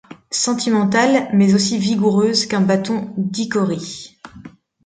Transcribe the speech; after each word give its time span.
Sentimentale 0.33 1.29
mais 1.31 1.53
aussi 1.53 1.77
vigoureuse 1.77 2.47
qu'un 2.47 2.61
bâton 2.61 3.13
d'hickory. 3.17 4.17